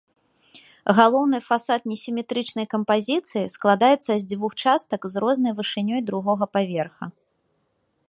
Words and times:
Галоўны 0.99 1.37
фасад 1.49 1.81
несіметрычнай 1.91 2.67
кампазіцыі, 2.73 3.45
складаецца 3.59 4.11
з 4.25 4.29
двух 4.35 4.51
частак 4.67 5.01
з 5.17 5.27
рознай 5.27 5.53
вышынёй 5.61 6.01
другога 6.13 6.45
паверха. 6.57 7.05